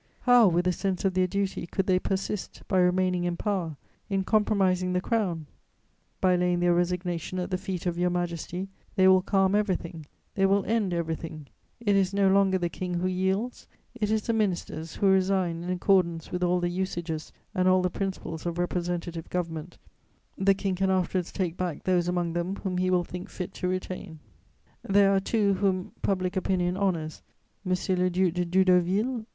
[0.21, 3.77] How, with a sense of their duty, could they persist, by remaining in power,
[4.09, 5.45] in compromising the Crown?
[6.19, 10.47] By laying their resignation at the feet of your Majesty they will calm everything, they
[10.47, 11.45] will end everything;
[11.79, 15.69] it is no longer the King who yields, it is the ministers who resign in
[15.69, 19.77] accordance with all the usages and all the principles of representative government
[20.35, 23.67] The King can afterwards take back those among them whom he will think fit to
[23.67, 24.17] retain:
[24.81, 27.21] there are two whom public opinion honours,
[27.63, 27.71] M.
[27.73, 29.25] le Duc de Doudeauville and M.